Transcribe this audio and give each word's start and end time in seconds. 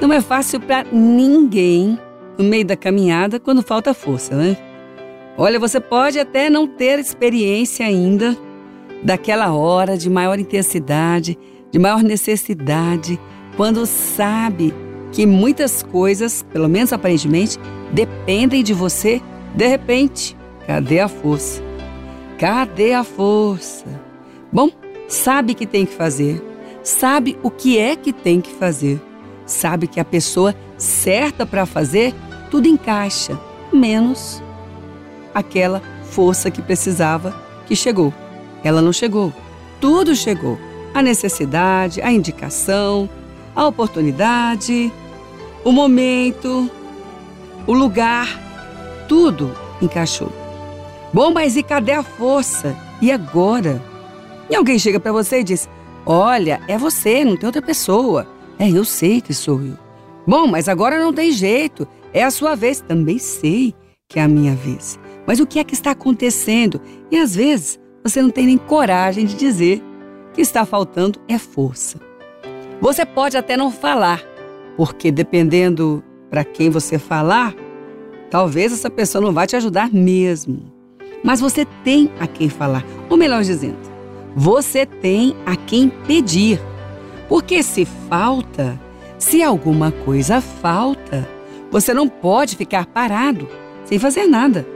Não 0.00 0.12
é 0.12 0.20
fácil 0.20 0.60
para 0.60 0.84
ninguém 0.92 1.98
no 2.36 2.44
meio 2.44 2.66
da 2.66 2.76
caminhada 2.76 3.40
quando 3.40 3.62
falta 3.62 3.94
força, 3.94 4.34
né? 4.34 4.56
Olha, 5.38 5.58
você 5.58 5.80
pode 5.80 6.18
até 6.18 6.48
não 6.50 6.66
ter 6.66 6.98
experiência 6.98 7.86
ainda 7.86 8.36
daquela 9.02 9.54
hora 9.54 9.96
de 9.96 10.08
maior 10.08 10.38
intensidade, 10.38 11.38
de 11.70 11.78
maior 11.78 12.02
necessidade, 12.02 13.18
quando 13.56 13.86
sabe 13.86 14.74
que 15.12 15.26
muitas 15.26 15.82
coisas, 15.82 16.42
pelo 16.42 16.68
menos 16.68 16.92
aparentemente, 16.92 17.58
dependem 17.92 18.62
de 18.62 18.74
você. 18.74 19.20
De 19.54 19.66
repente, 19.66 20.36
cadê 20.66 21.00
a 21.00 21.08
força? 21.08 21.62
Cadê 22.38 22.92
a 22.92 23.02
força? 23.02 23.86
Bom, 24.52 24.70
sabe 25.08 25.54
que 25.54 25.66
tem 25.66 25.86
que 25.86 25.94
fazer, 25.94 26.42
sabe 26.82 27.38
o 27.42 27.50
que 27.50 27.78
é 27.78 27.96
que 27.96 28.12
tem 28.12 28.40
que 28.40 28.50
fazer, 28.50 29.00
sabe 29.46 29.86
que 29.86 30.00
a 30.00 30.04
pessoa 30.04 30.54
certa 30.76 31.46
para 31.46 31.64
fazer 31.64 32.14
tudo 32.50 32.68
encaixa, 32.68 33.38
menos 33.72 34.42
aquela 35.34 35.82
força 36.10 36.50
que 36.50 36.60
precisava 36.60 37.34
que 37.66 37.76
chegou. 37.76 38.12
Ela 38.64 38.82
não 38.82 38.92
chegou. 38.92 39.32
Tudo 39.80 40.14
chegou. 40.14 40.58
A 40.94 41.02
necessidade, 41.02 42.00
a 42.00 42.10
indicação, 42.10 43.08
a 43.54 43.66
oportunidade, 43.66 44.90
o 45.64 45.70
momento, 45.70 46.70
o 47.66 47.72
lugar, 47.72 48.28
tudo 49.08 49.54
encaixou. 49.80 50.32
Bom, 51.12 51.30
mas 51.32 51.56
e 51.56 51.62
cadê 51.62 51.92
a 51.92 52.02
força? 52.02 52.76
E 53.00 53.12
agora? 53.12 53.82
E 54.48 54.56
alguém 54.56 54.78
chega 54.78 54.98
para 54.98 55.12
você 55.12 55.40
e 55.40 55.44
diz: 55.44 55.68
Olha, 56.04 56.60
é 56.66 56.78
você, 56.78 57.24
não 57.24 57.36
tem 57.36 57.46
outra 57.46 57.62
pessoa. 57.62 58.26
É, 58.58 58.70
eu 58.70 58.84
sei 58.84 59.20
que 59.20 59.34
sou 59.34 59.60
eu. 59.60 59.76
Bom, 60.26 60.46
mas 60.46 60.68
agora 60.68 60.98
não 60.98 61.12
tem 61.12 61.30
jeito. 61.30 61.86
É 62.12 62.24
a 62.24 62.30
sua 62.30 62.54
vez. 62.54 62.80
Também 62.80 63.18
sei 63.18 63.74
que 64.08 64.18
é 64.18 64.22
a 64.22 64.28
minha 64.28 64.54
vez. 64.54 64.98
Mas 65.26 65.40
o 65.40 65.46
que 65.46 65.58
é 65.58 65.64
que 65.64 65.74
está 65.74 65.90
acontecendo? 65.90 66.80
E 67.10 67.18
às 67.18 67.34
vezes 67.34 67.78
você 68.02 68.22
não 68.22 68.30
tem 68.30 68.46
nem 68.46 68.58
coragem 68.58 69.26
de 69.26 69.34
dizer 69.34 69.82
que 70.32 70.40
está 70.40 70.64
faltando 70.64 71.18
é 71.28 71.38
força. 71.38 71.98
Você 72.80 73.04
pode 73.04 73.36
até 73.36 73.56
não 73.56 73.70
falar, 73.70 74.22
porque 74.76 75.10
dependendo 75.10 76.04
para 76.30 76.44
quem 76.44 76.70
você 76.70 76.98
falar, 76.98 77.54
talvez 78.30 78.72
essa 78.72 78.90
pessoa 78.90 79.22
não 79.22 79.32
vai 79.32 79.46
te 79.46 79.56
ajudar 79.56 79.90
mesmo. 79.92 80.72
Mas 81.24 81.40
você 81.40 81.64
tem 81.82 82.10
a 82.20 82.26
quem 82.26 82.48
falar, 82.48 82.84
ou 83.08 83.16
melhor 83.16 83.42
dizendo, 83.42 83.78
você 84.36 84.84
tem 84.84 85.34
a 85.46 85.56
quem 85.56 85.88
pedir. 85.88 86.60
Porque 87.28 87.62
se 87.62 87.84
falta, 88.08 88.78
se 89.18 89.42
alguma 89.42 89.90
coisa 89.90 90.40
falta, 90.40 91.28
você 91.70 91.92
não 91.92 92.08
pode 92.08 92.56
ficar 92.56 92.86
parado 92.86 93.48
sem 93.84 93.98
fazer 93.98 94.26
nada. 94.26 94.66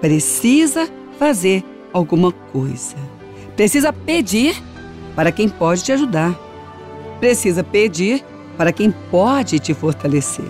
Precisa 0.00 0.88
fazer 1.18 1.64
alguma 1.92 2.32
coisa. 2.32 2.96
Precisa 3.56 3.92
pedir 3.92 4.60
para 5.14 5.32
quem 5.32 5.48
pode 5.48 5.82
te 5.82 5.92
ajudar. 5.92 6.38
Precisa 7.18 7.62
pedir 7.62 8.24
para 8.56 8.72
quem 8.72 8.90
pode 9.10 9.58
te 9.58 9.74
fortalecer. 9.74 10.48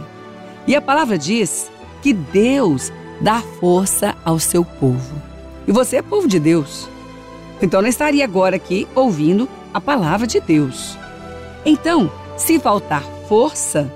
E 0.67 0.77
a 0.77 0.81
palavra 0.81 1.19
diz 1.19 1.70
que 2.03 2.12
Deus 2.12 2.92
dá 3.20 3.41
força 3.61 4.17
ao 4.25 4.39
seu 4.39 4.64
povo. 4.64 5.14
E 5.67 5.73
você 5.73 5.97
é 5.97 6.03
povo 6.03 6.27
de 6.27 6.39
Deus. 6.39 6.89
Então 7.61 7.83
não 7.83 7.89
estaria 7.89 8.25
agora 8.25 8.56
aqui 8.56 8.86
ouvindo 8.95 9.48
a 9.75 9.81
palavra 9.81 10.27
de 10.27 10.41
Deus. 10.41 10.97
Então, 11.64 12.11
se 12.36 12.58
faltar 12.58 13.03
força, 13.28 13.92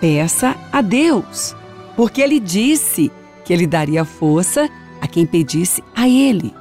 peça 0.00 0.56
a 0.72 0.80
Deus, 0.80 1.56
porque 1.96 2.20
ele 2.20 2.38
disse 2.38 3.10
que 3.44 3.52
ele 3.52 3.66
daria 3.66 4.04
força 4.04 4.68
a 5.00 5.06
quem 5.06 5.26
pedisse 5.26 5.82
a 5.94 6.08
ele. 6.08 6.54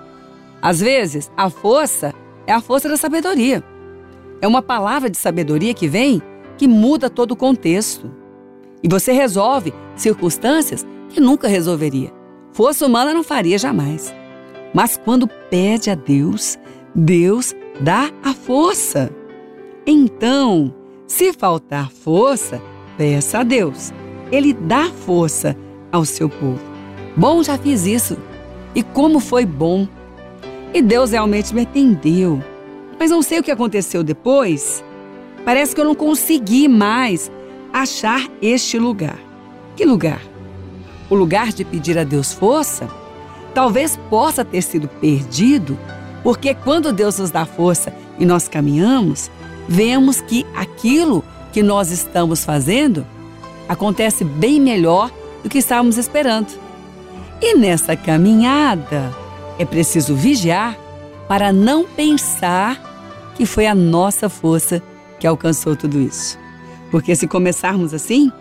Às 0.61 0.79
vezes, 0.79 1.31
a 1.37 1.49
força 1.49 2.13
é 2.47 2.53
a 2.53 2.61
força 2.61 2.89
da 2.89 2.97
sabedoria. 2.97 3.63
É 4.41 4.47
uma 4.47 4.61
palavra 4.61 5.09
de 5.09 5.17
sabedoria 5.17 5.73
que 5.73 5.87
vem 5.87 6.21
que 6.57 6.67
muda 6.67 7.09
todo 7.09 7.31
o 7.31 7.35
contexto. 7.35 8.11
E 8.81 8.87
você 8.87 9.11
resolve 9.11 9.73
circunstâncias 9.95 10.85
que 11.09 11.19
nunca 11.19 11.47
resolveria. 11.47 12.11
Força 12.51 12.85
humana 12.85 13.13
não 13.13 13.23
faria 13.23 13.57
jamais. 13.57 14.13
Mas 14.73 14.97
quando 14.97 15.27
pede 15.49 15.89
a 15.89 15.95
Deus, 15.95 16.57
Deus 16.95 17.55
dá 17.79 18.11
a 18.23 18.33
força. 18.33 19.11
Então, 19.85 20.73
se 21.07 21.33
faltar 21.33 21.91
força, 21.91 22.61
peça 22.97 23.39
a 23.39 23.43
Deus. 23.43 23.91
Ele 24.31 24.53
dá 24.53 24.89
força 24.89 25.55
ao 25.91 26.05
seu 26.05 26.29
povo. 26.29 26.59
Bom, 27.15 27.41
já 27.41 27.57
fiz 27.57 27.85
isso. 27.85 28.17
E 28.75 28.83
como 28.83 29.19
foi 29.19 29.45
bom. 29.45 29.87
E 30.73 30.81
Deus 30.81 31.11
realmente 31.11 31.53
me 31.53 31.61
atendeu. 31.61 32.43
Mas 32.99 33.09
não 33.09 33.21
sei 33.21 33.39
o 33.39 33.43
que 33.43 33.51
aconteceu 33.51 34.03
depois. 34.03 34.83
Parece 35.43 35.73
que 35.73 35.81
eu 35.81 35.85
não 35.85 35.95
consegui 35.95 36.67
mais 36.67 37.31
achar 37.73 38.27
este 38.41 38.77
lugar. 38.77 39.19
Que 39.75 39.85
lugar? 39.85 40.21
O 41.09 41.15
lugar 41.15 41.51
de 41.51 41.65
pedir 41.65 41.97
a 41.97 42.03
Deus 42.03 42.33
força? 42.33 42.87
Talvez 43.53 43.97
possa 44.09 44.45
ter 44.45 44.61
sido 44.61 44.87
perdido, 44.87 45.77
porque 46.23 46.53
quando 46.53 46.93
Deus 46.93 47.17
nos 47.17 47.31
dá 47.31 47.45
força 47.45 47.91
e 48.19 48.25
nós 48.25 48.47
caminhamos, 48.47 49.31
vemos 49.69 50.19
que 50.19 50.47
aquilo 50.55 51.23
que 51.53 51.61
nós 51.61 51.91
estamos 51.91 52.43
fazendo 52.43 53.05
acontece 53.67 54.23
bem 54.23 54.59
melhor 54.59 55.11
do 55.43 55.49
que 55.49 55.59
estávamos 55.59 55.95
esperando. 55.95 56.47
E 57.39 57.55
nessa 57.55 57.95
caminhada 57.95 59.15
é 59.59 59.63
preciso 59.63 60.15
vigiar 60.15 60.75
para 61.27 61.53
não 61.53 61.85
pensar 61.85 63.31
que 63.35 63.45
foi 63.45 63.67
a 63.67 63.75
nossa 63.75 64.27
força 64.27 64.81
que 65.19 65.27
alcançou 65.27 65.75
tudo 65.75 65.99
isso. 66.01 66.39
Porque 66.89 67.15
se 67.15 67.27
começarmos 67.27 67.93
assim, 67.93 68.31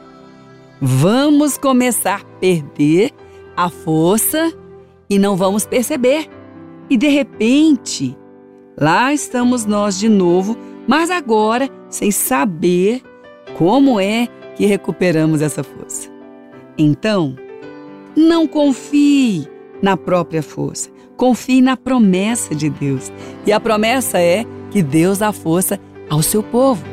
vamos 0.81 1.59
começar 1.59 2.23
a 2.23 2.39
perder 2.41 3.13
a 3.55 3.69
força 3.69 4.51
e 5.11 5.19
não 5.19 5.37
vamos 5.37 5.67
perceber. 5.67 6.27
E 6.89 6.97
de 6.97 7.09
repente, 7.09 8.17
lá 8.81 9.13
estamos 9.13 9.67
nós 9.67 9.99
de 9.99 10.09
novo, 10.09 10.57
mas 10.89 11.11
agora 11.11 11.69
sem 11.91 12.11
saber 12.11 13.03
como 13.59 14.01
é 14.01 14.27
que 14.57 14.65
recuperamos 14.65 15.43
essa 15.43 15.63
força. 15.63 16.09
Então, 16.79 17.37
não 18.17 18.47
confie 18.47 19.47
na 19.83 19.97
própria 19.97 20.43
força, 20.43 20.91
confie 21.17 21.61
na 21.61 21.77
promessa 21.77 22.55
de 22.55 22.71
Deus. 22.71 23.13
E 23.47 23.53
a 23.53 23.61
promessa 23.61 24.19
é 24.19 24.45
que 24.71 24.83
Deus 24.83 25.19
dá 25.19 25.31
força 25.31 25.79
ao 26.09 26.23
seu 26.23 26.43
povo. 26.43 26.85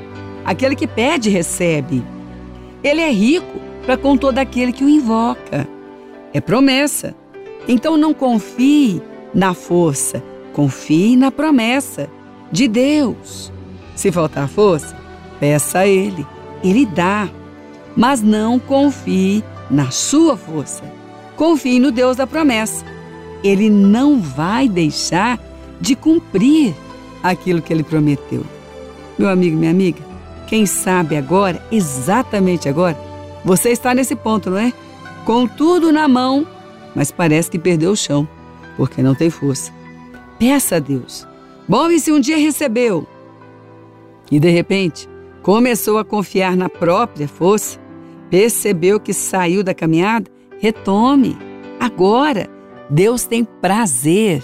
Aquele 0.44 0.76
que 0.76 0.86
pede, 0.86 1.30
recebe. 1.30 2.04
Ele 2.84 3.02
é 3.02 3.10
rico 3.10 3.60
para 3.86 3.98
com 3.98 4.18
todo 4.18 4.38
aquele 4.38 4.74
que 4.74 4.84
o 4.84 4.90
invoca. 4.90 5.68
É 6.34 6.42
promessa. 6.42 7.16
Então 7.68 7.98
não 7.98 8.14
confie 8.14 9.02
na 9.34 9.54
força, 9.54 10.22
confie 10.54 11.16
na 11.16 11.32
promessa 11.32 12.10
de 12.52 12.68
Deus. 12.68 13.55
Se 13.96 14.12
faltar 14.12 14.48
força, 14.48 14.96
peça 15.40 15.80
a 15.80 15.88
Ele, 15.88 16.26
Ele 16.64 16.86
dá. 16.86 17.30
Mas 17.96 18.22
não 18.22 18.60
confie 18.60 19.44
na 19.72 19.90
sua 19.90 20.36
força. 20.36 20.84
Confie 21.36 21.80
no 21.80 21.92
Deus 21.92 22.18
da 22.18 22.28
promessa. 22.28 22.86
Ele 23.44 23.70
não 23.70 24.20
vai 24.20 24.68
deixar 24.68 25.40
de 25.80 25.96
cumprir 25.96 26.74
aquilo 27.24 27.62
que 27.62 27.72
ele 27.72 27.84
prometeu. 27.84 28.44
Meu 29.18 29.30
amigo, 29.30 29.58
minha 29.58 29.72
amiga, 29.72 30.00
quem 30.48 30.66
sabe 30.66 31.16
agora, 31.16 31.62
exatamente 31.72 32.68
agora, 32.70 32.98
você 33.44 33.70
está 33.70 33.94
nesse 33.94 34.16
ponto, 34.16 34.50
não 34.50 34.58
é? 34.58 34.74
Com 35.26 35.48
tudo 35.48 35.92
na 35.92 36.08
mão, 36.08 36.46
mas 36.94 37.12
parece 37.12 37.50
que 37.50 37.60
perdeu 37.60 37.92
o 37.92 37.96
chão, 37.96 38.28
porque 38.78 39.02
não 39.02 39.16
tem 39.16 39.30
força. 39.30 39.72
Peça 40.38 40.76
a 40.76 40.80
Deus. 40.80 41.28
Bom, 41.68 41.90
e 41.90 42.00
se 42.00 42.12
um 42.12 42.20
dia 42.20 42.38
recebeu 42.38 43.08
e 44.32 44.40
de 44.40 44.50
repente 44.50 45.08
começou 45.42 45.98
a 45.98 46.06
confiar 46.06 46.56
na 46.56 46.70
própria 46.70 47.28
força, 47.28 47.80
percebeu 48.30 49.00
que 49.00 49.14
saiu 49.14 49.64
da 49.64 49.74
caminhada, 49.74 50.30
retome. 50.60 51.38
Agora, 51.80 52.50
Deus 52.90 53.26
tem 53.26 53.44
prazer 53.44 54.44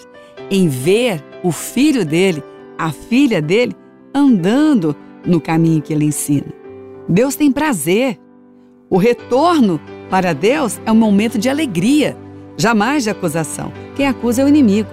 em 0.49 0.67
ver 0.67 1.23
o 1.43 1.51
filho 1.51 2.05
dele, 2.05 2.43
a 2.77 2.91
filha 2.91 3.41
dele, 3.41 3.75
andando 4.13 4.95
no 5.25 5.39
caminho 5.39 5.81
que 5.81 5.93
ele 5.93 6.05
ensina. 6.05 6.47
Deus 7.07 7.35
tem 7.35 7.51
prazer. 7.51 8.19
O 8.89 8.97
retorno 8.97 9.79
para 10.09 10.33
Deus 10.33 10.79
é 10.85 10.91
um 10.91 10.95
momento 10.95 11.37
de 11.37 11.49
alegria 11.49 12.17
jamais 12.57 13.03
de 13.03 13.09
acusação. 13.09 13.71
Quem 13.95 14.07
acusa 14.07 14.41
é 14.41 14.45
o 14.45 14.47
inimigo. 14.47 14.89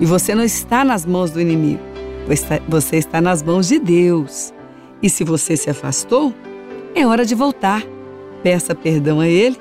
E 0.00 0.06
você 0.06 0.34
não 0.34 0.42
está 0.42 0.84
nas 0.84 1.04
mãos 1.04 1.30
do 1.30 1.40
inimigo, 1.40 1.80
você 2.68 2.96
está 2.96 3.20
nas 3.20 3.42
mãos 3.42 3.68
de 3.68 3.78
Deus. 3.78 4.52
E 5.02 5.08
se 5.08 5.24
você 5.24 5.56
se 5.56 5.70
afastou, 5.70 6.34
é 6.94 7.06
hora 7.06 7.24
de 7.24 7.34
voltar. 7.34 7.82
Peça 8.42 8.74
perdão 8.74 9.20
a 9.20 9.28
Ele, 9.28 9.56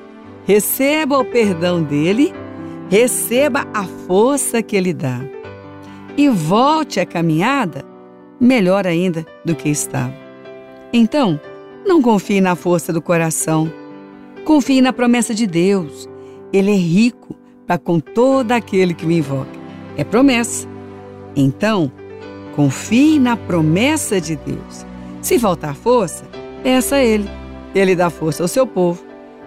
receba 0.46 1.18
o 1.18 1.26
perdão 1.26 1.84
dele, 1.84 2.34
receba 2.90 3.68
a 3.74 3.84
força 3.84 4.62
que 4.62 4.76
Ele 4.76 4.94
dá 4.94 5.20
e 6.18 6.30
volte 6.30 7.00
à 7.00 7.06
caminhada 7.06 7.86
melhor 8.40 8.88
ainda 8.88 9.26
do 9.44 9.56
que 9.56 9.70
estava. 9.70 10.14
Então, 10.92 11.40
não 11.86 12.02
confie 12.02 12.42
na 12.42 12.56
força 12.56 12.92
do 12.92 13.02
coração, 13.02 13.72
confie 14.44 14.82
na 14.82 14.94
promessa 14.94 15.34
de 15.34 15.46
Deus. 15.46 16.10
Ele 16.52 16.72
é 16.72 16.76
rico 16.76 17.36
para 17.66 17.78
com 17.78 18.00
todo 18.00 18.52
aquele 18.52 18.94
que 18.94 19.06
o 19.06 19.12
invoca. 19.12 19.60
É 19.96 20.04
promessa. 20.04 20.68
Então, 21.36 21.92
confie 22.60 23.18
na 23.20 23.38
promessa 23.38 24.20
de 24.20 24.36
Deus. 24.36 24.86
Se 25.22 25.40
faltar 25.40 25.74
força, 25.74 26.26
peça 26.62 26.98
a 26.98 27.02
Ele. 27.02 27.30
Ele 27.74 27.96
dá 27.96 28.10
força 28.10 28.44
ao 28.44 28.50
seu 28.50 28.68
povo. 28.68 29.02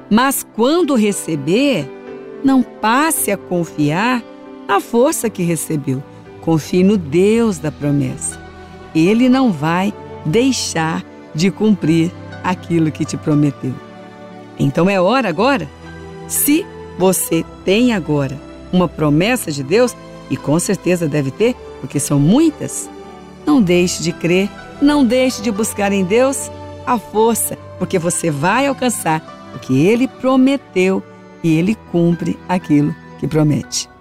Mas 0.09 0.47
quando 0.55 0.95
receber, 0.95 1.87
não 2.43 2.63
passe 2.63 3.31
a 3.31 3.37
confiar 3.37 4.25
na 4.67 4.81
força 4.81 5.29
que 5.29 5.43
recebeu. 5.43 6.03
Confie 6.41 6.83
no 6.83 6.97
Deus 6.97 7.59
da 7.59 7.71
promessa. 7.71 8.41
Ele 8.95 9.29
não 9.29 9.53
vai 9.53 9.93
deixar 10.25 11.05
de 11.35 11.51
cumprir 11.51 12.11
aquilo 12.43 12.91
que 12.91 13.05
te 13.05 13.19
prometeu. 13.19 13.75
Então 14.59 14.89
é 14.89 14.99
hora 14.99 15.29
agora. 15.29 15.69
Se 16.29 16.65
você 16.99 17.45
tem 17.63 17.93
agora 17.93 18.41
uma 18.73 18.89
promessa 18.89 19.53
de 19.53 19.63
Deus, 19.63 19.95
e 20.31 20.37
com 20.39 20.59
certeza 20.59 21.07
deve 21.07 21.31
ter, 21.31 21.55
porque 21.79 22.01
são 22.01 22.19
muitas, 22.19 22.89
não 23.47 23.63
deixe 23.63 24.03
de 24.03 24.13
crer, 24.13 24.51
não 24.81 25.05
deixe 25.05 25.43
de 25.43 25.51
buscar 25.51 25.93
em 25.93 26.05
Deus 26.05 26.51
a 26.87 26.99
força, 26.99 27.57
porque 27.79 27.99
você 27.99 28.31
vai 28.31 28.67
alcançar 28.67 29.23
o 29.55 29.59
que 29.59 29.87
ele 29.87 30.09
prometeu 30.09 31.03
e 31.43 31.57
ele 31.57 31.75
cumpre 31.91 32.39
aquilo 32.49 32.95
que 33.19 33.27
promete. 33.27 33.92